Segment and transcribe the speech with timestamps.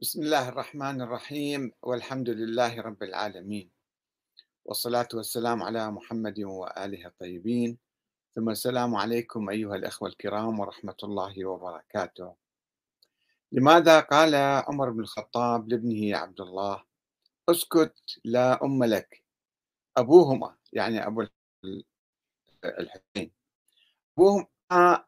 [0.00, 3.70] بسم الله الرحمن الرحيم والحمد لله رب العالمين.
[4.64, 7.78] والصلاة والسلام على محمد وآله الطيبين.
[8.34, 12.34] ثم السلام عليكم أيها الأخوة الكرام ورحمة الله وبركاته.
[13.52, 14.34] لماذا قال
[14.70, 16.84] عمر بن الخطاب لابنه عبد الله
[17.48, 19.24] أسكت لا أم لك
[19.96, 21.26] أبوهما يعني أبو
[22.64, 23.30] الحسين.
[24.14, 24.46] أبوهما,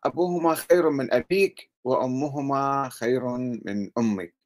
[0.05, 3.29] أبوهما خير من أبيك وأمهما خير
[3.65, 4.40] من أمك.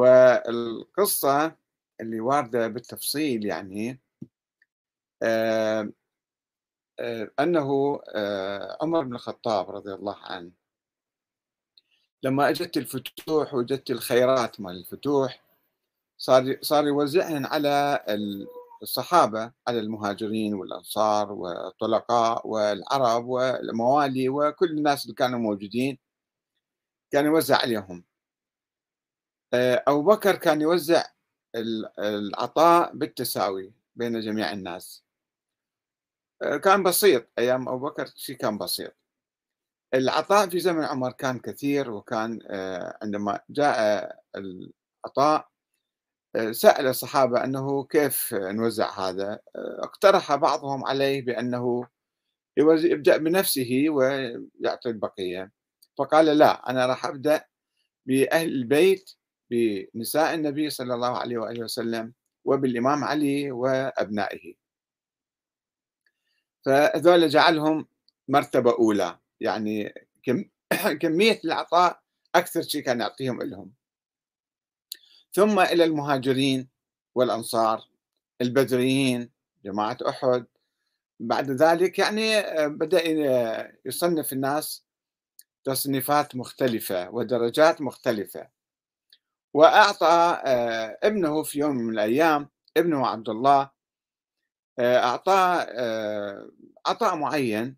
[0.00, 1.56] والقصة
[2.00, 4.00] اللي واردة بالتفصيل يعني
[5.22, 5.92] آه
[7.00, 10.50] آه أنه آه عمر بن الخطاب رضي الله عنه
[12.22, 15.44] لما أجت الفتوح وجت الخيرات مال الفتوح
[16.18, 18.04] صار صار يوزعهن على
[18.82, 25.98] الصحابة على المهاجرين والأنصار والطلقاء والعرب والموالي وكل الناس اللي كانوا موجودين
[27.12, 28.04] كان يوزع عليهم.
[29.54, 31.04] أبو بكر كان يوزع
[31.98, 35.04] العطاء بالتساوي بين جميع الناس.
[36.42, 37.26] آه، كان بسيط.
[37.38, 38.92] أيام أبو بكر شيء كان بسيط.
[39.94, 45.50] العطاء في زمن عمر كان كثير وكان آه، عندما جاء العطاء
[46.50, 51.86] سأل الصحابة أنه كيف نوزع هذا؟ اقترح بعضهم عليه بأنه
[52.56, 55.52] يبدأ بنفسه ويعطي البقية.
[55.98, 57.44] فقال لا أنا راح أبدأ
[58.06, 59.10] بأهل البيت
[59.50, 62.12] بنساء النبي صلى الله عليه وآله وسلم
[62.44, 64.54] وبالإمام علي وأبنائه.
[66.64, 67.86] فهذول جعلهم
[68.28, 69.18] مرتبة أولى.
[69.40, 70.44] يعني كم
[71.02, 72.00] كمية العطاء
[72.34, 73.72] أكثر شيء كان يعطيهم لهم
[75.32, 76.68] ثم إلى المهاجرين
[77.14, 77.88] والأنصار
[78.40, 79.30] البدريين
[79.64, 80.46] جماعة أحد.
[81.20, 83.02] بعد ذلك يعني بدأ
[83.84, 84.84] يصنف الناس
[85.64, 88.59] تصنيفات مختلفة ودرجات مختلفة.
[89.54, 93.70] وأعطى آه، ابنه في يوم من الأيام ابنه عبد الله
[94.78, 96.50] آه، أعطاه آه،
[96.86, 97.76] عطاء معين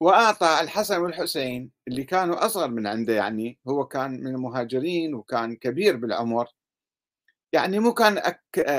[0.00, 5.96] وأعطى الحسن والحسين اللي كانوا أصغر من عنده يعني هو كان من المهاجرين وكان كبير
[5.96, 6.48] بالعمر.
[7.52, 8.20] يعني مو كان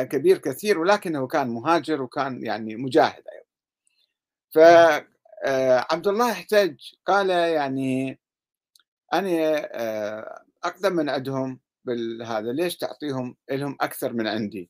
[0.05, 3.45] كبير كثير ولكنه كان مهاجر وكان يعني مجاهد أيضا.
[4.51, 8.19] فعبد الله احتج قال يعني
[9.13, 9.59] أنا
[10.63, 11.59] أقدم من عندهم.
[11.85, 14.69] بالهذا ليش تعطيهم لهم أكثر من عندي؟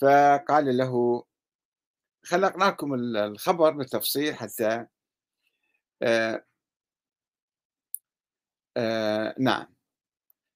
[0.00, 1.24] فقال له
[2.24, 4.86] خلقناكم الخبر بالتفصيل حتى
[6.02, 6.44] آه
[8.76, 9.66] آه نعم.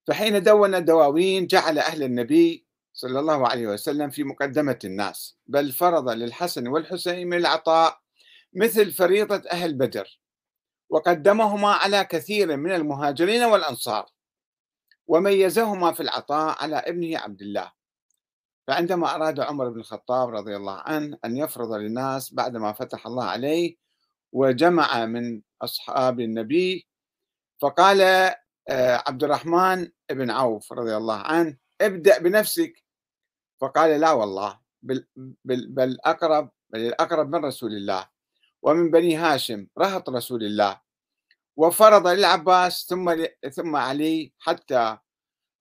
[0.06, 6.10] فحين دون الدواوين جعل أهل النبي صلى الله عليه وسلم في مقدمة الناس بل فرض
[6.10, 8.00] للحسن والحسين من العطاء
[8.52, 10.20] مثل فريضة أهل بدر
[10.90, 14.06] وقدمهما على كثير من المهاجرين والأنصار.
[15.08, 17.72] وميزهما في العطاء على ابنه عبد الله.
[18.68, 23.76] فعندما أراد عمر بن الخطاب رضي الله عنه أن يفرض للناس بعدما فتح الله عليه
[24.32, 26.88] وجمع من أصحاب النبي
[27.62, 28.00] فقال
[28.68, 32.84] آه، عبد الرحمن بن عوف رضي الله عنه ابدأ بنفسك.
[33.60, 35.06] فقال لا والله بل,
[35.44, 38.08] بل, بل أقرب بل الأقرب من رسول الله
[38.62, 40.80] ومن بني هاشم رهط رسول الله.
[41.58, 43.14] وفرض للعباس ثم
[43.52, 44.98] ثم علي حتى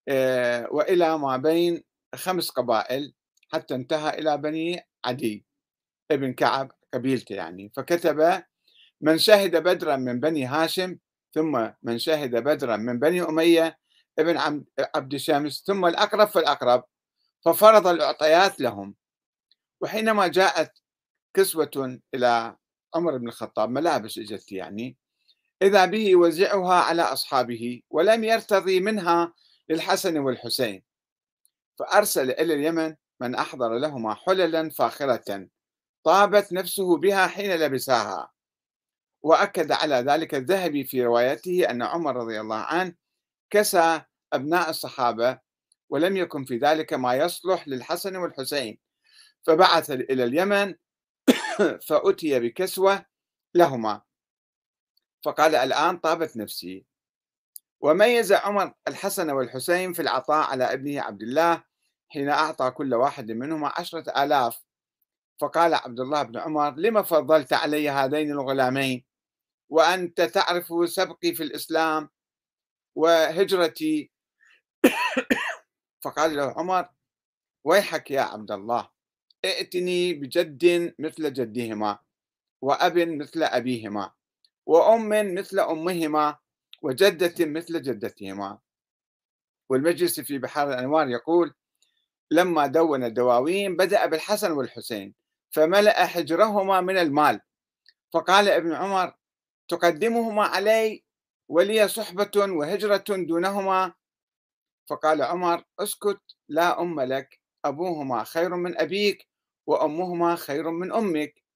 [0.08, 1.84] آه، وإلى ما بين
[2.16, 3.13] خمس قبائل
[3.53, 5.46] حتى انتهى إلى بني عدي
[6.12, 7.72] ابن كعب قبيلته يعني.
[7.75, 8.44] فكتب
[9.02, 10.97] من شهد بدرا من بني هاشم
[11.34, 13.80] ثم من شهد بدرا من بني أمية
[14.19, 14.63] ابن
[14.96, 16.84] عبد شمس ثم الأقرب فالاقرب
[17.46, 18.96] ففرض الأعطيات لهم.
[19.81, 20.72] وحينما جاءت
[21.34, 22.56] كسوة إلى
[22.96, 24.97] عمر بن الخطاب ملابس اجت يعني
[25.62, 29.34] إذا به يوزعها على أصحابه ولم يرتضي منها
[29.69, 30.84] للحسن والحسين.
[31.79, 35.47] فأرسل إلى اليمن من أحضر لهما حللا فاخرة
[36.03, 38.31] طابت نفسه بها حين لبساها.
[39.22, 42.94] وأكد على ذلك الذهبي في روايته أن عمر رضي الله عنه
[43.50, 44.01] كسى
[44.33, 45.39] أبناء الصحابة
[45.89, 48.80] ولم يكن في ذلك ما يصلح للحسن والحسين.
[49.44, 50.75] فبعث إلى اليمن
[51.88, 53.06] فأتي بكسوة
[53.56, 54.06] لهما.
[55.25, 56.86] فقال الآن طابت نفسي.
[57.80, 61.64] وميز عمر الحسن والحسين في العطاء على ابنه عبد الله
[62.10, 64.64] حين أعطى كل واحد منهما عشرة آلاف.
[65.42, 69.06] فقال عبد الله بن عمر لما فضلت علي هذين الغلامين؟
[69.69, 72.10] وأنت تعرف سبقي في الإسلام
[72.96, 74.12] وهجرتي.
[76.04, 76.90] فقال له عمر
[77.63, 78.90] ويحك يا عبد الله
[79.46, 82.00] ائتني بجد مثل جدهما
[82.62, 84.12] وأب مثل أبيهما.
[84.68, 86.38] وأم مثل أمهما
[86.81, 88.60] وجدة مثل جدتهما.
[89.69, 91.54] والمجلس في بحار الأنوار يقول
[92.31, 95.14] لما دون الدواوين بدأ بالحسن والحسين
[95.50, 97.42] فملأ حجرهما من المال.
[98.14, 99.14] فقال ابن عمر
[99.68, 101.04] تقدمهما علي
[101.50, 103.94] ولي صحبة وهجرة دونهما.
[104.90, 109.28] فقال عمر اسكت لا أم لك أبوهما خير من أبيك
[109.68, 111.47] وأمهما خير من أمك.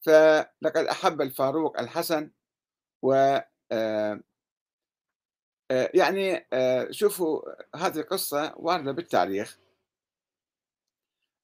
[0.00, 2.30] فلقد أحب الفاروق الحسن
[3.02, 3.12] و
[3.72, 4.20] آه،
[5.70, 7.42] آه، يعني آه، شوفوا
[7.76, 9.58] هذه القصة واردة بالتاريخ.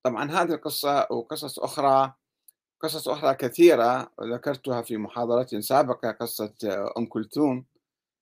[0.04, 2.14] طبعا هذه القصة وقصص أخرى
[2.80, 6.54] قصص أخرى كثيرة ذكرتها في محاضرة سابقة قصة
[6.98, 7.66] أم كلثوم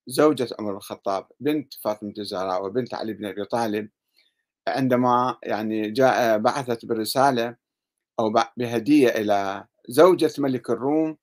[0.06, 3.90] زوجة عمر الخطاب بنت فاطمة الزهراء وبنت علي بن أبي طالب.
[4.68, 7.56] عندما يعني جاء بعثت بالرسالة
[8.20, 11.16] أو بهدية إلى زوجة ملك الروم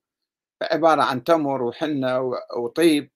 [0.64, 3.12] عبارة عن تمر وحنة وطيب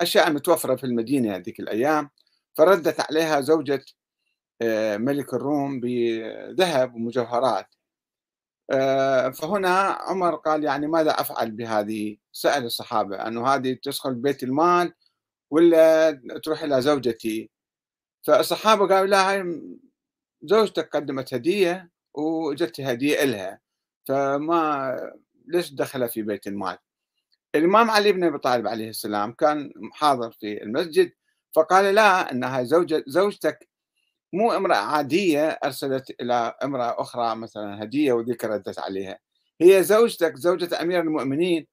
[0.00, 2.10] أشياء متوفرة في المدينة هذيك الأيام
[2.54, 3.84] فردت عليها زوجة
[4.62, 7.66] آه، ملك الروم بذهب ومجوهرات.
[8.70, 14.92] آه، فهنا عمر قال يعني ماذا أفعل بهذه؟ سأل الصحابة أنه هذه تدخل بيت المال
[15.50, 16.12] ولا
[16.44, 17.50] تروح إلى زوجتي؟
[18.26, 19.60] فالصحابة قالوا لا
[20.42, 23.60] زوجتك قدمت هدية وجت هدية إلها.
[24.06, 24.96] فما
[25.46, 26.78] ليش دخل في بيت المال؟
[27.54, 31.12] الإمام علي بن أبي طالب عليه السلام كان حاضر في المسجد
[31.52, 33.68] فقال لا أن هاي زوجة زوجتك
[34.32, 39.18] مو امرأة عادية أرسلت إلى امرأة أخرى مثلا هدية وذيك ردت عليها.
[39.60, 41.66] هي زوجتك زوجة أمير المؤمنين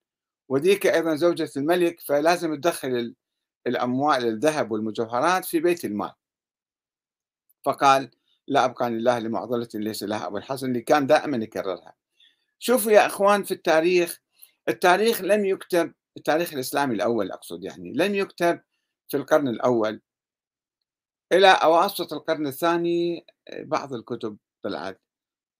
[0.49, 3.15] وذيك أيضا زوجة الملك فلازم تدخل
[3.67, 6.11] الأموال الذهب والمجوهرات في بيت المال.
[7.65, 8.11] فقال
[8.47, 11.93] لا أبقاني الله لمعضلة ليس لها أبو الحسن اللي كان دائما يكررها.
[12.63, 14.19] شوفوا يا أخوان في التاريخ
[14.69, 18.61] التاريخ لم يكتب التاريخ الإسلامي الأول أقصد يعني لم يكتب
[19.09, 20.01] في القرن الأول.
[21.31, 23.25] إلى أواسط القرن الثاني
[23.59, 25.01] بعض الكتب طلعت.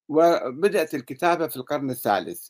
[0.10, 2.48] وبدأت الكتابة في القرن الثالث.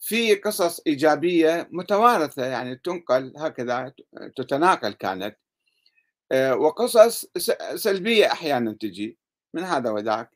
[0.00, 3.92] في قصص إيجابية متوارثة يعني تنقل هكذا
[4.36, 5.36] تتناقل كانت.
[6.32, 7.26] آه، وقصص
[7.74, 9.18] سلبية أحيانا تجي.
[9.54, 10.35] من هذا وذاك؟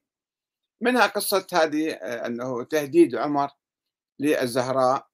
[0.80, 3.50] منها قصة هذه آه، أنه تهديد عمر
[4.18, 5.08] للزهراء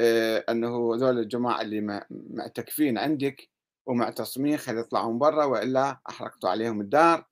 [0.00, 3.48] آه، أنه ذول الجماعة اللي معتكفين عندك
[3.86, 7.24] ومعتصمين خلي يطلعون برا وإلا أحرقت عليهم الدار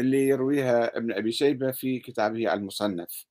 [0.00, 3.26] اللي يرويها ابن أبي شيبة في كتابه المصنف.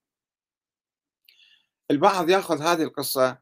[1.90, 3.38] البعض يأخذ هذه القصة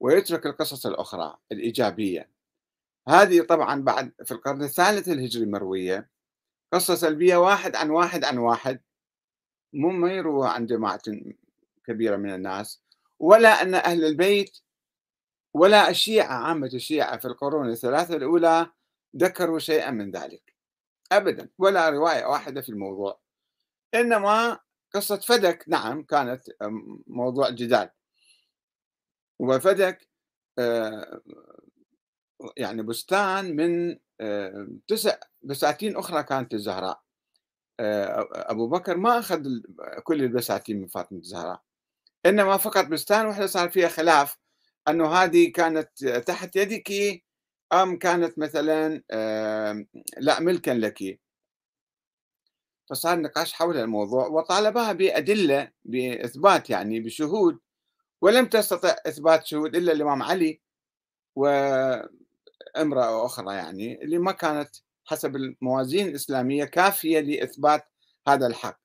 [0.00, 2.30] ويترك القصص الأخرى الإيجابية.
[3.08, 6.10] هذه طبعا بعد في القرن الثالث الهجري مروية
[6.72, 8.80] قصة سلبية واحد عن واحد عن واحد.
[9.72, 11.00] ما يروى عن جماعة
[11.86, 12.82] كبيرة من الناس
[13.18, 14.58] ولا أن أهل البيت
[15.54, 18.70] ولا الشيعة عامة الشيعة في القرون الثلاثة الأولى
[19.16, 20.54] ذكروا شيئا من ذلك
[21.12, 23.20] أبدا ولا رواية واحدة في الموضوع.
[23.94, 24.58] إنما
[24.94, 26.42] قصة فدك نعم كانت
[27.06, 27.90] موضوع جدال.
[29.38, 30.08] وفدك
[30.58, 31.20] آه،
[32.56, 37.01] يعني بستان من آه، تسع بساتين أخرى كانت الزهراء
[37.82, 39.44] آه، أبو بكر ما أخذ
[40.04, 41.62] كل البساتين من فاطمة الزهراء.
[42.26, 44.38] إنما فقط بستان واحدة صار فيها خلاف
[44.88, 47.22] أنه هذه كانت تحت يدك
[47.72, 49.02] أم كانت مثلا
[50.18, 51.20] لا ملكا لك.
[52.90, 57.58] فصار نقاش حول الموضوع وطالبها بأدلة بإثبات يعني بشهود
[58.22, 60.60] ولم تستطع إثبات شهود إلا الإمام علي
[61.36, 62.10] وامرأة
[63.26, 67.88] أخرى يعني اللي ما كانت حسب الموازين الإسلامية كافية لإثبات
[68.28, 68.80] هذا الحق.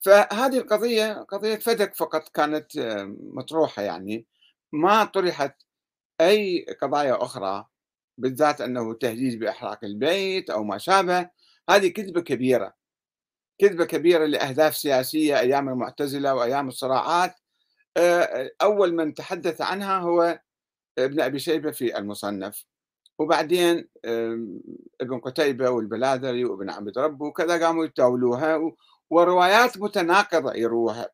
[0.00, 2.66] فهذه القضية قضية فدك فقط كانت
[3.34, 4.26] مطروحة يعني.
[4.72, 5.62] ما طرحت
[6.20, 7.66] أي قضايا أخرى
[8.18, 11.30] بالذات أنه تهديد بإحراق البيت أو ما شابه
[11.70, 12.74] هذه كذبة كبيرة.
[13.60, 17.34] كذبة كبيرة لأهداف سياسية أيام المعتزلة وأيام الصراعات.
[17.96, 20.40] آه، أول من تحدث عنها هو
[20.98, 22.64] ابن أبي شيبة في المصنف.
[23.18, 23.88] وبعدين
[25.00, 28.72] ابن قتيبة والبلاذري وابن عبد رب وكذا قاموا يتاولوها
[29.10, 31.08] وروايات متناقضة يروها.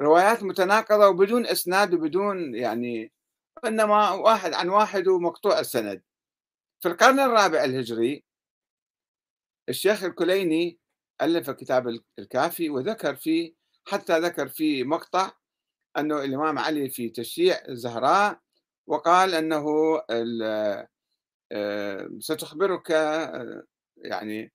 [0.00, 3.12] روايات متناقضة وبدون إسناد وبدون يعني
[3.64, 6.02] إنما واحد عن واحد ومقطوع السند.
[6.80, 8.24] في القرن الرابع الهجري
[9.68, 10.78] الشيخ الكليني
[11.22, 13.54] ألف كتاب الكافي وذكر فيه
[13.88, 15.32] حتى ذكر في مقطع
[15.98, 18.40] أنه الإمام علي في تشييع الزهراء
[18.86, 19.64] وقال أنه
[22.18, 23.62] ستخبرك آه،
[23.96, 24.52] يعني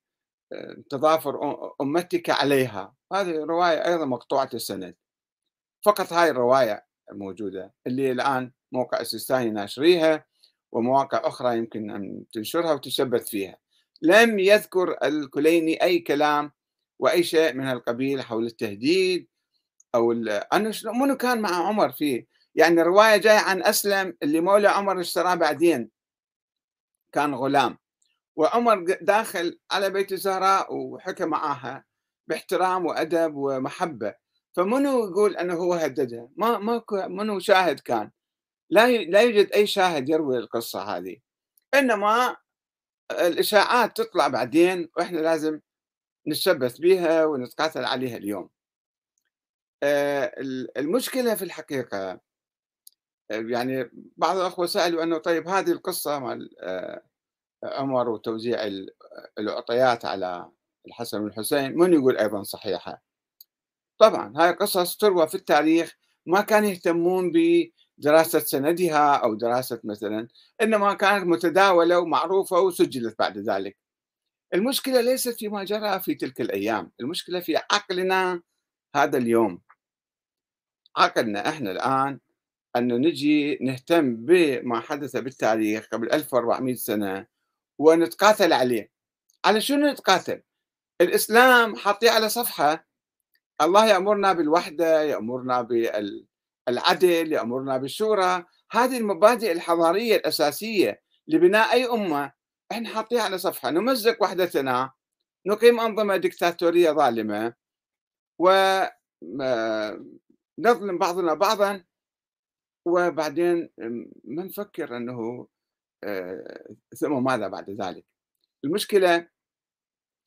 [0.52, 1.40] آه، تضافر
[1.80, 2.94] أمتك عليها.
[3.12, 4.94] هذه رواية أيضا مقطوعة السند.
[5.84, 7.74] فقط هاي الرواية موجودة.
[7.86, 10.24] اللي الآن موقع السيستاني ناشريها
[10.72, 13.58] ومواقع أخرى يمكن أن تنشرها وتشبث فيها.
[14.02, 16.52] لم يذكر الكليني أي كلام
[16.98, 19.28] وأي شيء من هالقبيل حول التهديد
[19.94, 25.00] أو أنه منو كان مع عمر فيه؟ يعني رواية جاية عن أسلم اللي مولى عمر
[25.00, 25.95] اشتراه بعدين.
[27.12, 27.78] كان غلام.
[28.36, 31.84] وعمر داخل على بيت الزهراء وحكى معاها
[32.28, 34.14] باحترام وأدب ومحبة.
[34.56, 38.10] فمنو يقول أنه هو هددها؟ ما ما منو شاهد كان؟
[38.70, 41.16] لا لا يوجد أي شاهد يروي القصة هذه.
[41.74, 42.36] إنما
[43.10, 45.60] الإشاعات تطلع بعدين وإحنا لازم
[46.28, 48.50] نتشبث بها ونتقاتل عليها اليوم.
[49.82, 50.32] آه،
[50.76, 52.20] المشكلة في الحقيقة
[53.30, 57.02] يعني بعض الأخوة سألوا أنه طيب هذه القصة مع آه،
[57.64, 58.68] عمر وتوزيع
[59.38, 60.50] العطيات على
[60.86, 63.02] الحسن والحسين من يقول أيضا صحيحة؟
[63.98, 70.28] طبعا هاي قصص تروى في التاريخ ما كانوا يهتمون بدراسة سندها أو دراسة مثلا
[70.62, 73.76] إنما كانت متداولة ومعروفة وسجلت بعد ذلك.
[74.54, 78.42] المشكلة ليست فيما جرى في تلك الأيام المشكلة في عقلنا
[78.96, 79.62] هذا اليوم.
[80.96, 82.20] عقلنا إحنا الآن
[82.76, 87.26] أن نجي نهتم بما حدث بالتاريخ قبل 1400 سنة
[87.78, 88.90] ونتقاتل عليه.
[89.44, 90.42] على شنو نتقاتل؟
[91.00, 92.86] الإسلام حاطيه على صفحة.
[93.60, 95.62] الله يأمرنا بالوحدة يأمرنا
[96.68, 98.44] بالعدل يأمرنا بالشورى.
[98.70, 102.32] هذه المبادئ الحضارية الأساسية لبناء أي أمة
[102.72, 103.70] إحنا حاطيها على صفحة.
[103.70, 104.92] نمزق وحدتنا
[105.46, 107.54] نقيم أنظمة دكتاتورية ظالمة
[108.38, 108.98] ونظلم
[110.98, 111.84] بعضنا بعضا.
[112.86, 113.70] وبعدين
[114.24, 115.48] ما نفكر أنه
[116.04, 118.04] آه، ثم ماذا بعد ذلك؟
[118.64, 119.28] المشكلة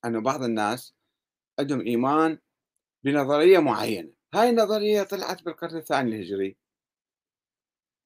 [0.06, 0.96] أنه بعض الناس
[1.60, 2.39] عندهم إيمان
[3.04, 4.13] بنظرية معينة.
[4.34, 6.58] هاي النظرية طلعت بالقرن الثاني الهجري.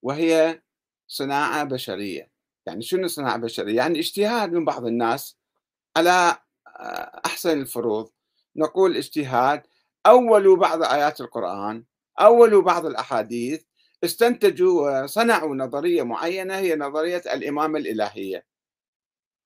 [0.01, 0.61] وهي
[1.07, 2.31] صناعة بشرية.
[2.65, 5.37] يعني شنو صناعة بشرية؟ يعني اجتهاد من بعض الناس
[5.97, 8.11] على آه، أحسن الفروض.
[8.55, 9.63] نقول اجتهاد.
[10.05, 11.85] أولوا بعض آيات القرآن.
[12.19, 13.63] أولوا بعض الأحاديث.
[14.03, 18.45] استنتجوا وصنعوا نظرية معينة هي نظرية الإمامة الإلهية.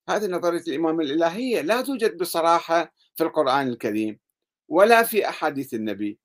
[0.10, 4.20] هذه نظرية الإمامة الإلهية لا توجد بصراحة في القرآن الكريم
[4.68, 6.20] ولا في أحاديث النبي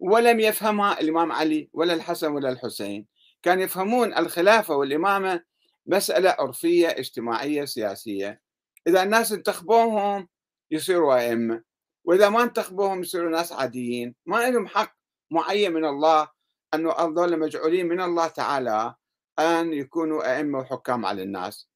[0.00, 3.06] ولم يفهمها الإمام علي ولا الحسن ولا الحسين.
[3.42, 5.44] كان يفهمون الخلافة والإمامة
[5.86, 8.40] مسألة عرفية اجتماعية سياسية.
[8.86, 10.28] إذا الناس انتخبوهم
[10.70, 11.62] يصيروا أئمة
[12.04, 14.14] وإذا ما انتخبوهم يصيروا ناس عاديين.
[14.26, 14.96] ما لهم حق
[15.30, 16.28] معين من الله
[16.74, 18.94] أنه هذول مجعولين من الله تعالى
[19.38, 21.68] أن يكونوا أئمة وحكام على الناس.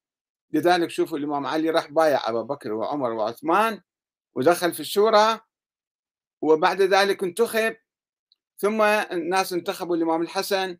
[0.51, 3.81] لذلك شوفوا الإمام علي راح بايع أبا بكر وعمر وعثمان
[4.35, 5.39] ودخل في الشورى
[6.41, 7.75] وبعد ذلك انتخب
[8.57, 10.77] ثم الناس انتخبوا الإمام الحسن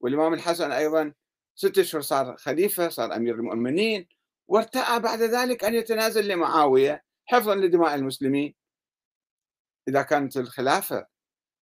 [0.00, 1.14] والإمام الحسن أيضا
[1.54, 4.08] ست أشهر صار خليفة صار أمير المؤمنين
[4.48, 8.54] وارتأى بعد ذلك أن يتنازل لمعاوية حفظا لدماء المسلمين.
[9.88, 11.06] إذا كانت الخلافة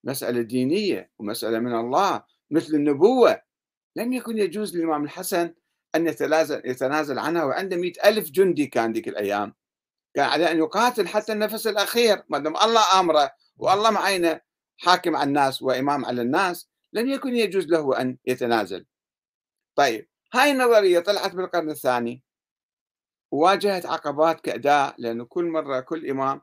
[0.04, 3.42] مسألة دينية ومسألة من الله مثل النبوة.
[3.96, 5.54] لم يكن يجوز للإمام الحسن
[5.94, 9.54] أن يتنازل, يتنازل عنها وعنده مئة ألف جندي كان ذيك الأيام.
[10.14, 14.40] كان عليه أن يقاتل حتى النفس الأخير ما دام الله أمره والله معينة
[14.76, 18.86] حاكم على الناس وإمام على الناس لم يكن يجوز له أن يتنازل.
[19.76, 22.22] طيب هاي النظرية طلعت بالقرن الثاني
[23.30, 26.40] وواجهت عقبات كأداء لأنه كل مرة كل إمام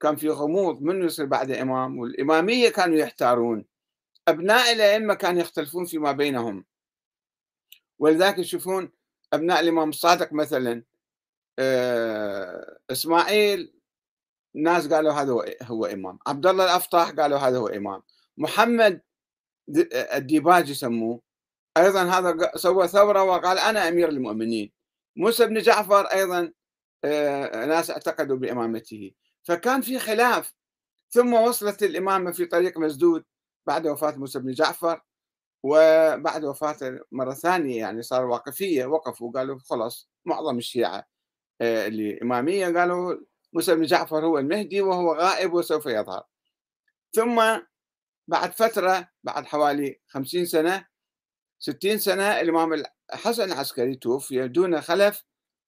[0.00, 3.64] كان في غموض من يصير بعد إمام والإمامية كانوا يحتارون.
[4.28, 6.64] أبناء الأئمة كانوا يختلفون فيما بينهم.
[7.98, 8.92] ولذلك يشوفون
[9.32, 10.84] أبناء الإمام الصادق مثلا
[11.58, 13.74] آه، إسماعيل
[14.54, 16.18] ناس قالوا هذا هو, إمام.
[16.26, 18.02] عبد الله الأفطاح قالوا هذا هو إمام.
[18.38, 19.02] محمد
[20.14, 21.20] الديباج يسموه.
[21.76, 24.72] أيضا هذا سوى ثورة وقال أنا أمير المؤمنين.
[25.16, 26.52] موسى بن جعفر أيضا
[27.04, 29.12] آه، ناس اعتقدوا بإمامته.
[29.50, 30.54] فكان في خلاف.
[31.10, 33.24] ثم وصلت الإمامة في طريق مسدود
[33.66, 35.00] بعد وفاة موسى بن جعفر
[35.62, 41.06] وبعد وفاته مرة ثانية يعني صار واقفية وقفوا قالوا خلاص معظم الشيعة
[41.60, 43.16] آه، اللي إمامية قالوا
[43.52, 46.24] موسى بن جعفر هو المهدي وهو غائب وسوف يظهر.
[47.12, 47.42] ثم
[48.28, 50.86] بعد فترة بعد حوالي خمسين سنة
[51.58, 55.24] ستين سنة الإمام الحسن العسكري توفي دون خلف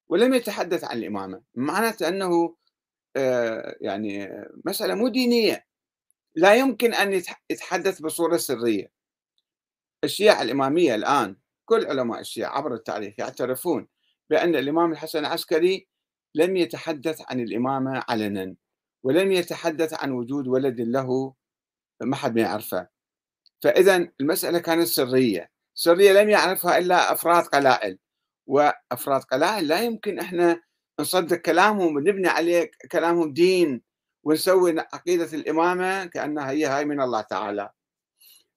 [0.09, 1.43] ولم يتحدث عن الإمامة.
[1.55, 2.57] معناته أنه
[3.81, 4.29] يعني
[4.65, 5.67] مسألة مو دينية.
[6.35, 8.93] لا يمكن أن يتحدث بصورة سرية.
[10.05, 13.89] الشيعة الإمامية الآن كل علماء الشيعة عبر التاريخ يعترفون
[14.31, 15.89] بأن الإمام الحسن العسكري
[16.35, 18.55] لم يتحدث عن الإمامة علنا
[19.03, 21.35] ولم يتحدث عن وجود ولد له
[22.01, 22.89] ما حد ما يعرفه.
[23.63, 25.51] فإذا المسألة كانت سرية.
[25.75, 27.99] سرية لم يعرفها إلا أفراد قلائل.
[28.47, 30.63] وأفراد قلائل لا يمكن إحنا
[31.01, 33.83] نصدق كلامهم ونبني عليه كلامهم دين
[34.25, 37.71] ونسوي عقيدة الإمامة كأنها هي هاي من الله تعالى.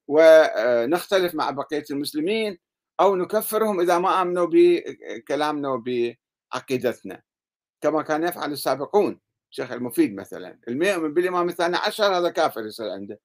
[0.08, 2.58] ونختلف مع بقية المسلمين
[3.00, 7.22] أو نكفرهم إذا ما آمنوا بكلامنا وبعقيدتنا
[7.80, 9.20] كما كان يفعل السابقون.
[9.50, 13.20] الشيخ المفيد مثلا المؤمن بالإمام الثاني عشر هذا كافر يصير عنده.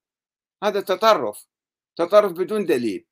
[0.64, 1.46] هذا تطرف
[1.96, 3.06] تطرف بدون دليل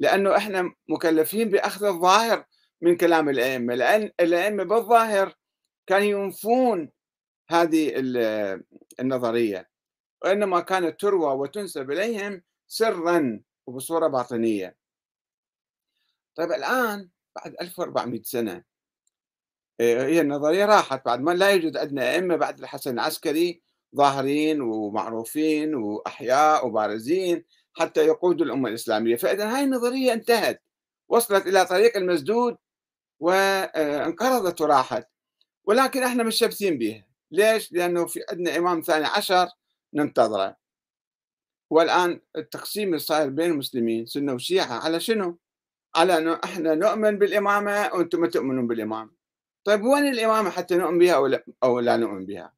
[0.00, 2.44] لأنه إحنا مكلفين بأخذ الظاهر
[2.80, 5.34] من كلام الأئمة لأن الأئمة بالظاهر
[5.86, 6.90] كانوا ينفون
[7.48, 7.92] هذه
[9.00, 9.70] النظرية
[10.22, 14.76] وإنما كانت تروى وتنسب إليهم سرا وبصورة باطنية.
[16.34, 18.64] طيب الآن بعد 1400 سنة
[19.80, 23.62] آه، هي النظرية راحت بعد ما لا يوجد عندنا أئمة بعد الحسن العسكري
[23.96, 29.16] ظاهرين ومعروفين وأحياء وبارزين حتى يقودوا الأمة الإسلامية.
[29.16, 30.62] فإذا هاي النظرية انتهت
[31.08, 32.56] وصلت إلى طريق المسدود
[33.20, 35.08] وانقرضت وراحت.
[35.64, 39.48] ولكن إحنا مش شابثين بها ليش؟ لأنه في عندنا إمام ثاني عشر
[39.94, 40.56] ننتظره.
[41.70, 45.38] والآن التقسيم اللي صاير بين المسلمين سنة وشيعة على شنو؟
[45.96, 49.10] على أنه إحنا نؤمن بالإمامة وأنتم ما تؤمنون بالإمامة.
[49.64, 52.52] طيب وين الإمامة حتى نؤمن بها أو لا, أو لا نؤمن بها؟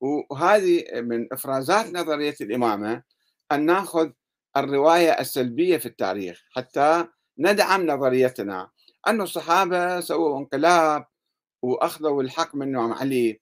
[0.00, 3.02] وهذه من إفرازات نظرية الإمامة
[3.52, 4.10] أن نأخذ
[4.56, 8.70] الرواية السلبية في التاريخ حتى ندعم نظريتنا.
[9.06, 11.06] أن الصحابة سووا انقلاب
[11.62, 13.40] وأخذوا الحق من الإمام علي.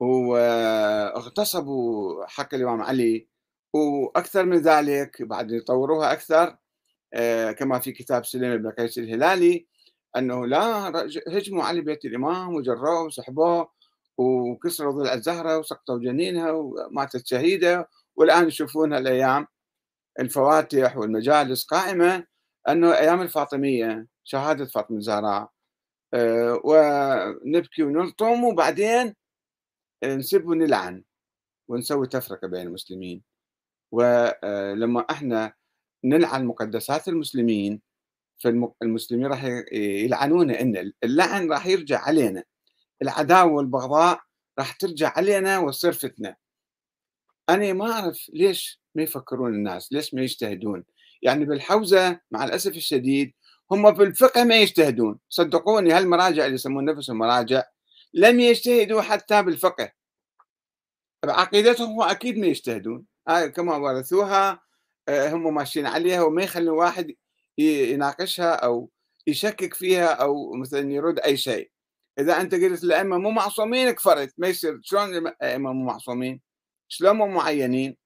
[0.00, 3.28] واغتصبوا حق الإمام علي.
[3.74, 6.56] وأكثر من ذلك بعد يطوروها أكثر
[7.14, 9.66] آه، كما في كتاب سليم بن قيس الهلالي
[10.16, 10.88] أنه لا
[11.28, 13.70] هجموا على بيت الإمام وجروه وسحبوه
[14.18, 17.88] وكسروا ضلع الزهرة وسقطوا جنينها وماتت شهيدة.
[18.16, 19.46] والآن يشوفون الأيام.
[20.20, 22.26] الفواتح والمجالس قائمة
[22.68, 25.50] أنه أيام الفاطمية شهادة فاطمة الزهراء.
[26.14, 29.14] آه، ونبكي ونلطم وبعدين
[30.04, 31.04] نسب ونلعن
[31.68, 33.22] ونسوي تفرقة بين المسلمين.
[33.92, 35.52] ولما آه، إحنا
[36.04, 37.82] نلعن مقدسات المسلمين
[38.44, 42.44] فالمسلمين راح يلعنونا إن اللعن راح يرجع علينا.
[43.02, 44.20] العداوة والبغضاء
[44.58, 46.36] راح ترجع علينا وتصير فتنة.
[47.48, 50.84] أنا ما أعرف ليش ما يفكرون الناس ليش ما يجتهدون؟
[51.22, 53.32] يعني بالحوزة مع الأسف الشديد
[53.70, 55.18] هم في الفقه ما يجتهدون.
[55.28, 57.62] صدقوني هالمراجع اللي يسمون نفسهم مراجع
[58.14, 59.92] لم يجتهدوا حتى بالفقه.
[61.26, 63.04] بعقيدتهم أكيد ما يجتهدون.
[63.54, 64.60] كما ورثوها
[65.08, 67.14] آه، هم ماشيين عليها وما يخلون واحد
[67.58, 68.90] يناقشها أو
[69.26, 71.70] يشكك فيها أو مثلا يرد أي شيء.
[72.18, 74.34] إذا أنت قلت الائمه مو معصومين كفرت.
[74.38, 76.40] ما يصير شلون الأئمة مو معصومين؟
[76.88, 77.96] شلون مو معينين؟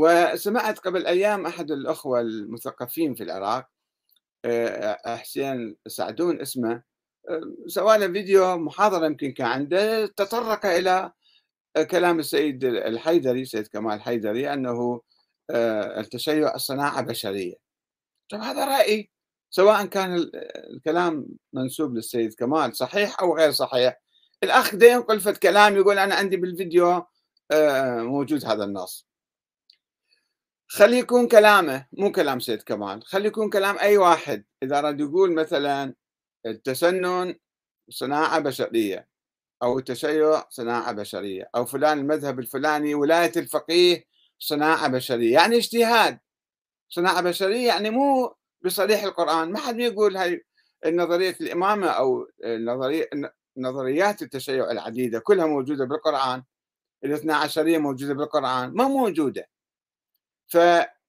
[0.00, 3.68] وسمعت قبل أيام أحد الأخوة المثقفين في العراق
[4.44, 6.82] آه، حسين سعدون اسمه
[7.28, 11.12] آه، سوى له فيديو محاضرة يمكن كان عنده تطرق إلى
[11.90, 15.00] كلام السيد الحيدري سيد كمال الحيدري أنه
[15.50, 17.54] آه، التشيع صناعه بشرية.
[18.30, 19.10] طيب هذا رأيي
[19.50, 20.30] سواء كان
[20.74, 24.00] الكلام منسوب للسيد كمال صحيح أو غير صحيح.
[24.42, 27.04] الأخ ده ينقل كلام يقول أنا عندي بالفيديو
[28.02, 29.09] موجود هذا النص.
[30.72, 34.44] خلي يكون كلامه مو كلام سيد كمال خلي يكون كلام أي واحد.
[34.62, 35.94] إذا أراد يقول مثلا
[36.46, 37.34] التسنن
[37.88, 39.08] صناعة بشرية
[39.62, 44.04] أو التشيع صناعة بشرية أو فلان المذهب الفلاني ولاية الفقيه
[44.38, 45.32] صناعة بشرية.
[45.32, 46.18] يعني اجتهاد.
[46.88, 49.52] صناعة بشرية يعني مو بصريح القرآن.
[49.52, 50.44] ما حد يقول هاي
[50.86, 53.10] نظرية الإمامة أو نظرية
[53.56, 56.42] نظريات التشيع العديدة كلها موجودة بالقرآن.
[57.04, 58.70] الاثنا عشرية موجودة بالقرآن.
[58.74, 59.48] ما موجودة.
[60.50, 60.58] ف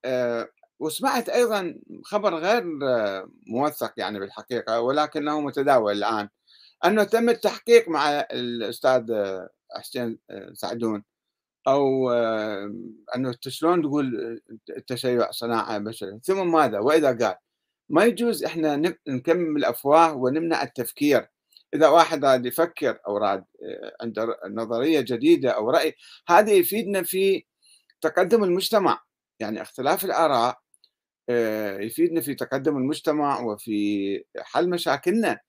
[0.06, 0.50] آه،
[0.80, 2.64] وسمعت أيضا خبر غير
[3.48, 6.30] موثق يعني بالحقيقة ولكنه متداول الآن
[6.86, 9.14] أنه تم التحقيق مع الأستاذ
[9.78, 10.20] حسين
[10.54, 11.04] سعدون
[11.68, 12.74] أو آه،
[13.16, 14.42] أنه شلون تقول
[14.78, 17.36] التشيع صناعة بشرية ثم ماذا؟ وإذا قال
[17.90, 21.28] ما يجوز إحنا نكمل الافواه ونمنع التفكير.
[21.74, 25.96] إذا واحد راد يفكر أو راد آه، عنده نظرية جديدة أو رأي
[26.30, 27.46] هذا يفيدنا في
[28.02, 29.02] تقدم المجتمع.
[29.42, 30.60] يعني اختلاف الآراء
[31.30, 35.40] آه، يفيدنا في تقدم المجتمع وفي حل مشاكلنا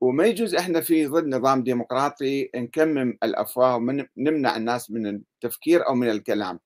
[0.00, 6.10] وما يجوز إحنا في ظل نظام ديمقراطي نكمم الأفواه ونمنع الناس من التفكير أو من
[6.10, 6.60] الكلام.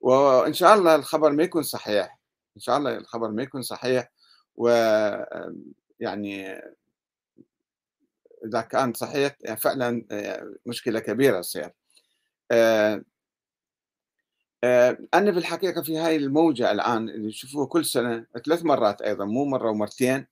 [0.00, 2.18] وإن شاء الله الخبر ما يكون صحيح
[2.56, 4.12] إن شاء الله الخبر ما يكون صحيح
[4.56, 4.68] و
[6.00, 6.60] يعني
[8.46, 11.70] إذا كان صحيح فعلا آه، مشكلة كبيرة تصير.
[12.50, 13.04] آه،
[14.64, 19.44] أنا في الحقيقة في هاي الموجة الآن اللي تشوفوها كل سنة ثلاث مرات أيضا مو
[19.44, 20.26] مرة ومرتين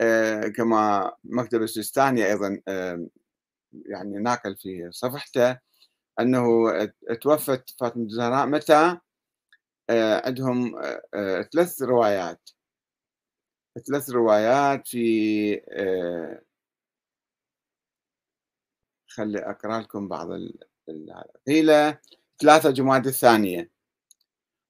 [0.00, 3.06] آه، كما مكتب السيستاني أيضا آه،
[3.86, 5.58] يعني ناقل في صفحته
[6.20, 6.44] أنه
[7.22, 8.98] توفت فاطمة الزهراء متى؟
[10.24, 10.82] عندهم
[11.52, 12.50] ثلاث روايات.
[13.88, 15.60] ثلاث روايات في
[19.08, 20.28] خلي أقرأ لكم بعض
[21.46, 21.94] قيل
[22.40, 23.70] ثلاثة جماد الثانية.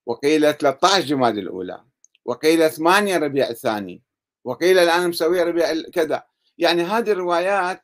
[0.06, 1.84] وقيل 13 جماد الأولى.
[2.24, 4.02] وقيل 8 ربيع الثاني.
[4.44, 6.26] وقيل الآن مسوية ربيع كذا.
[6.58, 7.82] يعني هذه الروايات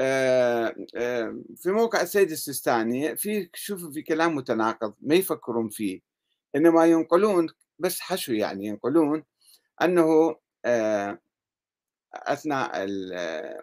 [0.00, 6.00] آه، آه، في موقع السيد السيستاني في شوفوا في كلام متناقض ما يفكرون فيه.
[6.56, 7.46] إنما ينقلون
[7.78, 9.24] بس حشو يعني ينقلون
[9.82, 11.18] أنه آه،
[12.14, 12.86] أثناء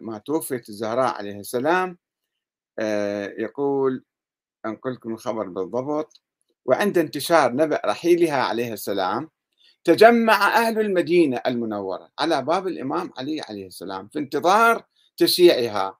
[0.02, 1.98] ما توفيت الزهراء عليه السلام
[3.38, 4.06] يقول
[4.66, 6.22] أنقل لكم الخبر بالضبط.
[6.66, 9.30] وعند انتشار نبأ رحيلها عليه السلام
[9.84, 14.86] تجمع أهل المدينة المنورة على باب الإمام علي عليه السلام في انتظار
[15.18, 15.98] تشييعها.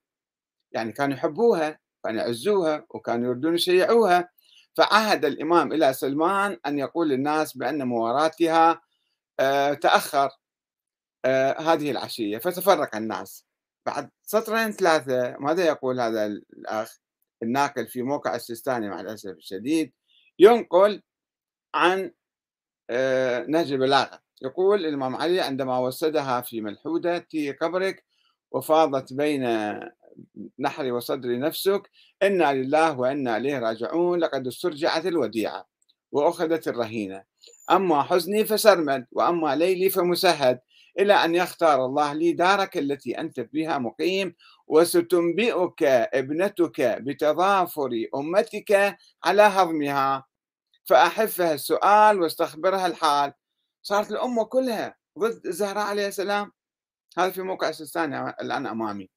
[0.72, 4.30] يعني كانوا يحبوها كانوا يعزوها وكانوا يردون يشيعوها.
[4.76, 8.82] فعهد الإمام إلى سلمان أن يقول للناس بأن مواراتها
[9.40, 10.30] آه، تأخر
[11.26, 12.38] آه، هذه العشية.
[12.38, 13.46] فتفرق الناس.
[13.86, 17.01] بعد سطرين ثلاثة ماذا يقول هذا الأخ؟
[17.44, 19.94] الناقل في موقع السيستاني مع الأسف الشديد
[20.40, 21.02] ينقل
[21.74, 22.12] عن
[22.90, 27.28] آه، نهج البلاغة يقول الإمام علي عندما وسدها في ملحودة
[27.62, 28.06] قبرك
[28.52, 29.44] وفاضت بين
[30.60, 31.90] نحري وصدري نفسك
[32.24, 35.68] إنا لله وإنا إليه راجعون لقد استرجعت الوديعة
[36.12, 37.24] وأخذت الرهينة.
[37.72, 40.60] أما حزني فسرمد وأما ليلي فمسهد
[41.00, 44.36] إلى أن يختار الله لي دارك التي أنت بها مقيم
[44.72, 50.26] وستنبئك ابنتك بتضافر أمتك على هضمها.
[50.86, 53.34] فأحفها السؤال واستخبرها الحال.
[53.82, 56.52] صارت الأمة كلها ضد الزهراء عليه السلام.
[57.18, 59.10] هذا في موقع سيستاني الآن أمامي.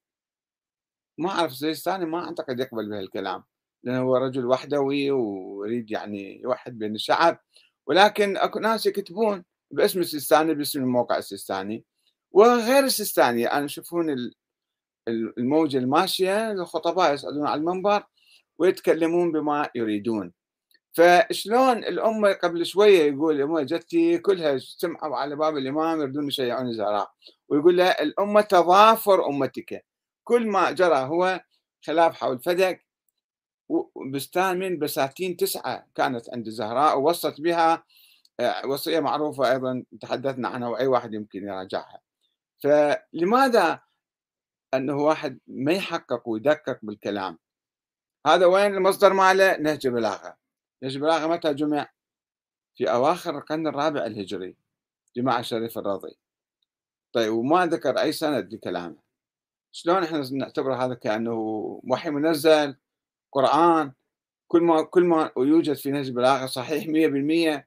[1.17, 3.43] ما أعرف سيستاني ما أعتقد يقبل بهالكلام
[3.83, 7.39] لأنه هو رجل وحدوي ويريد يعني يوحد بين الشعب.
[7.87, 11.85] ولكن أكو ناس يكتبون باسم السيستاني باسم الموقع السيستاني.
[12.31, 14.15] وغير السيستاني يعني يشوفون
[15.07, 18.03] الموجة الماشية الخطباء يصعدون على المنبر
[18.57, 20.33] ويتكلمون بما يريدون.
[20.93, 27.11] فشلون الأمة قبل شوية يقول الأمة جدتي كلها سمعوا على باب الإمام يردون يشيعون الزهراء.
[27.49, 29.85] ويقول لها الأمة تضافر أمتك.
[30.23, 31.41] كل ما جرى هو
[31.85, 32.85] خلاف حول فدك.
[34.11, 37.83] بستان من بساتين تسعة كانت عند الزهراء ووصت بها
[38.39, 41.99] آه، وصية معروفة أيضا تحدثنا عنها وأي واحد يمكن يراجعها.
[42.63, 43.79] فلماذا
[44.77, 47.39] أنه واحد ما يحقق ويدقق بالكلام.
[48.27, 50.37] هذا وين المصدر ماله؟ نهج البلاغة.
[50.83, 51.89] نهج البلاغة متى جمع؟
[52.75, 54.55] في أواخر القرن الرابع الهجري.
[55.15, 56.17] جماعة الشريف الرضي
[57.13, 59.05] طيب وما ذكر أي سند لكلامه.
[59.71, 61.33] شلون إحنا نعتبر هذا كأنه
[61.83, 62.75] وحي منزل
[63.31, 63.93] قرآن؟
[64.47, 67.65] كل ما كل ما يوجد في نهج البلاغة صحيح 100%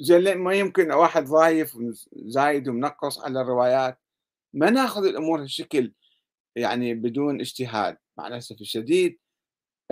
[0.00, 1.78] زين ما يمكن واحد ضايف
[2.12, 3.98] زايد ومنقص على الروايات؟
[4.54, 5.92] ما ناخذ الأمور هالشكل
[6.56, 9.18] يعني بدون اجتهاد مع الأسف الشديد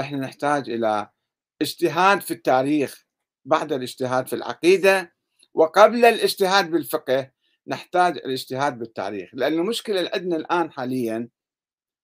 [0.00, 1.10] إحنا نحتاج إلى
[1.62, 3.06] اجتهاد في التاريخ
[3.44, 5.14] بعد الاجتهاد في العقيدة
[5.54, 7.30] وقبل الاجتهاد بالفقه
[7.66, 11.28] نحتاج الاجتهاد بالتاريخ لأن المشكلة اللي عندنا الآن حاليا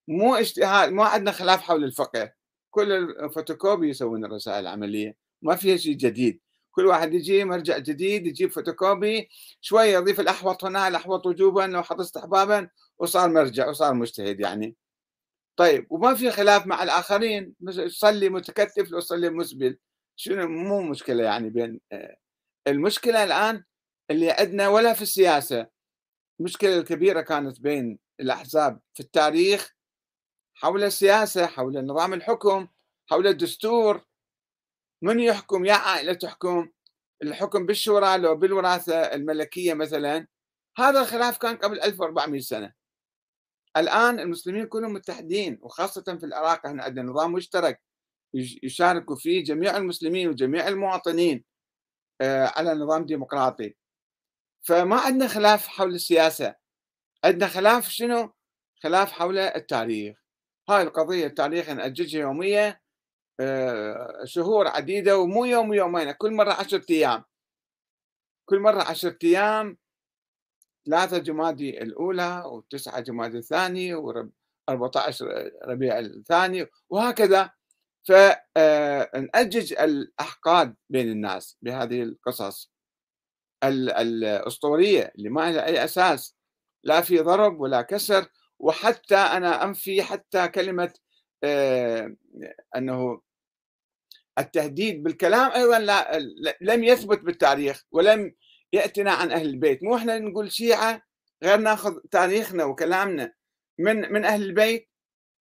[0.09, 2.33] مو اجتهاد ما عندنا خلاف حول الفقه.
[2.71, 6.40] كل الفوتوكوبي يسوون الرسائل العملية ما فيها شيء جديد.
[6.71, 9.29] كل واحد يجي مرجع جديد يجيب فوتوكوبي
[9.61, 14.76] شوية يضيف الأحوط هنا الأحوط وجوبا لو حط استحبابا وصار مرجع وصار مجتهد يعني.
[15.57, 17.54] طيب وما في خلاف مع الآخرين
[17.88, 19.78] صلي متكتف لو صلي مسبل.
[20.16, 22.16] شنو؟ مو مشكلة يعني بين آه،
[22.68, 23.64] المشكلة الآن
[24.11, 25.66] اللي عندنا ولا في السياسة.
[26.40, 29.74] المشكلة الكبيرة كانت بين الأحزاب في التاريخ
[30.54, 32.68] حول السياسة حول نظام الحكم
[33.11, 34.04] حول الدستور.
[35.02, 36.70] من يحكم؟ يا عائلة تحكم.
[37.22, 40.26] الحكم بالشورى لو بالوراثة الملكية مثلا.
[40.78, 42.84] هذا الخلاف كان قبل 1400 سنة.
[43.76, 46.66] الآن المسلمين كلهم متحدين وخاصة في العراق.
[46.66, 47.82] إحنا عندنا نظام مشترك
[48.62, 51.44] يشارك فيه جميع المسلمين وجميع المواطنين
[52.20, 53.74] آه، على نظام ديمقراطي.
[54.62, 56.54] فما عندنا خلاف حول السياسة.
[57.24, 58.32] عندنا خلاف شنو؟
[58.82, 60.16] خلاف حول التاريخ.
[60.68, 62.80] هاي القضية التاريخ نأججها يومية
[63.40, 67.24] آه، شهور عديدة ومو يوم ويومين كل مرة عشرة أيام.
[68.48, 69.78] كل مرة عشرة أيام
[70.87, 75.23] ثلاثة جمادي الأولى وتسعة جمادي الثاني و14
[75.64, 77.51] ربيع الثاني وهكذا.
[78.03, 82.70] فنأجج الأحقاد بين الناس بهذه القصص.
[83.64, 86.37] الأسطورية اللي ما لها أي أساس
[86.85, 88.27] لا في ضرب ولا كسر
[88.59, 90.92] وحتى أنا أنفي حتى كلمة
[92.77, 93.20] أنه
[94.38, 96.18] التهديد بالكلام أيضا لا
[96.61, 98.35] لم يثبت بالتاريخ ولم
[98.74, 99.82] يأتنا عن أهل البيت.
[99.82, 101.02] مو إحنا نقول شيعة
[101.42, 103.32] غير ناخذ تاريخنا وكلامنا.
[103.78, 104.88] من من أهل البيت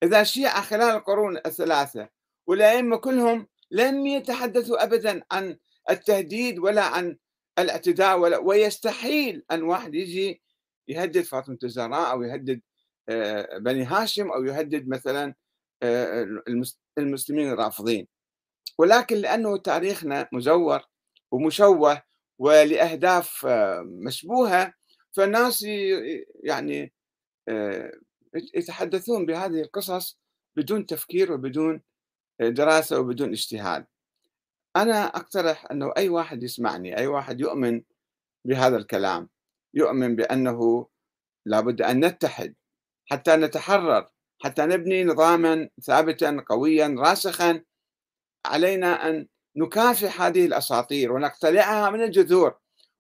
[0.04, 2.10] إذا الشيعة خلال القرون الثلاثة
[2.48, 5.58] والأئمة كلهم لم يتحدثوا أبدا عن
[5.90, 7.18] التهديد ولا عن
[7.60, 10.42] الاعتداء ولا ويستحيل أن واحد يجي
[10.88, 12.62] يهدد فاطمة الزهراء أو يهدد
[13.10, 15.36] آه، بني هاشم أو يهدد مثلا
[15.84, 16.44] آه،
[16.98, 18.08] المسلمين الرافضين.
[18.78, 20.82] ولكن لأنه تاريخنا مزور
[21.32, 22.02] ومشوه
[22.40, 24.74] ولأهداف آه، مشبوهة
[25.12, 25.66] فالناس
[26.44, 26.94] يعني
[28.56, 30.20] يتحدثون بهذه القصص
[30.56, 31.82] بدون تفكير وبدون
[32.40, 33.86] دراسة وبدون اجتهاد.
[34.76, 37.82] أنا أقترح أنه أي واحد يسمعني أي واحد يؤمن
[38.46, 39.30] بهذا الكلام
[39.74, 40.88] يؤمن بأنه
[41.46, 42.56] لابد أن نتحد
[43.06, 44.10] حتى نتحرر
[44.44, 47.64] حتى نبني نظاما ثابتا قويا راسخا
[48.46, 52.56] علينا أن نكافح هذه الأساطير ونقتلعها من الجذور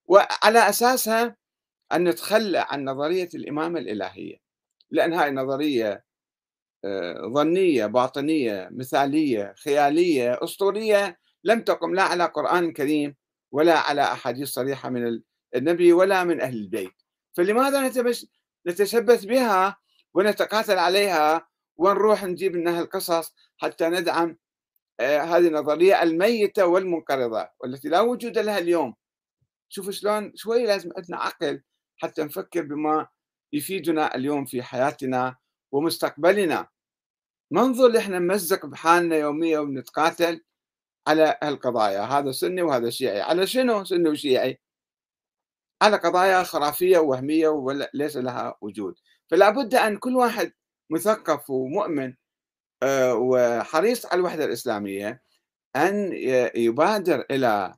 [0.05, 1.35] وعلى أساسها
[1.93, 4.37] أن نتخلى عن نظرية الإمامة الإلهية
[4.91, 6.05] لأن هاي نظرية
[6.85, 13.15] آه، ظنية باطنية مثالية خيالية أسطورية لم تقم لا على قرآن كريم
[13.51, 15.21] ولا على أحاديث صريحة من
[15.55, 16.93] النبي ولا من أهل البيت.
[17.33, 17.91] فلماذا
[18.67, 19.77] نتشبث بها
[20.13, 24.37] ونتقاتل عليها ونروح نجيب منها القصص حتى ندعم
[25.03, 28.95] هذه النظرية الميتة والمنقرضة والتي لا وجود لها اليوم.
[29.69, 31.61] شوفوا شلون شوي لازم عندنا عقل
[31.97, 33.07] حتى نفكر بما
[33.53, 35.35] يفيدنا اليوم في حياتنا
[35.71, 36.67] ومستقبلنا.
[37.51, 40.41] منظر إحنا نمزق بحالنا يوميا ونتقاتل
[41.07, 43.21] على هالقضايا هذا سني وهذا شيعي.
[43.21, 44.59] على شنو سني وشيعي؟
[45.81, 48.95] على قضايا خرافية وهمية وليس لها وجود.
[49.31, 50.53] فلا بد أن كل واحد
[50.89, 52.15] مثقف ومؤمن آه،
[53.13, 55.23] وحريص على الوحدة الإسلامية
[55.75, 56.13] أن
[56.55, 57.75] يبادر إلى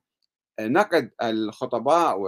[0.59, 2.19] نقد الخطباء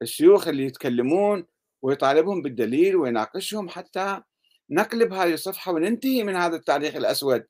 [0.00, 1.46] والشيوخ اللي يتكلمون
[1.82, 4.22] ويطالبهم بالدليل ويناقشهم حتى
[4.70, 7.46] نقلب هذه الصفحة وننتهي من هذا التاريخ الأسود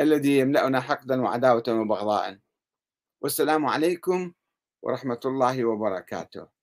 [0.00, 2.38] الذي يملأنا حقدا وعداوة وبغضاء.
[3.22, 4.32] والسلام عليكم
[4.82, 6.59] ورحمة الله وبركاته.